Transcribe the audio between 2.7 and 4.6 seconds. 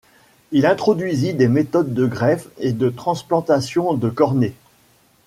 de transplantation de cornée.